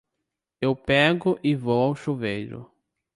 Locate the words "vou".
1.55-1.83